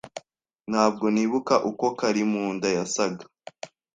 [0.71, 3.23] Ntabwo nibuka uko Karimunda yasaga.